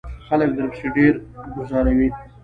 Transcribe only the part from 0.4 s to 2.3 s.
درپسې ډیری گوزاروي.